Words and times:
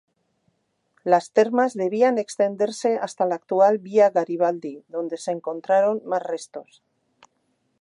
Las 1.03 1.29
termas 1.31 1.75
debían 1.75 2.17
extenderse 2.17 2.97
hasta 2.97 3.27
la 3.27 3.35
actual 3.35 3.77
Via 3.77 4.09
Garibaldi, 4.09 4.83
donde 4.87 5.17
se 5.17 5.29
encontraron 5.31 6.01
más 6.07 6.23
restos. 6.23 6.81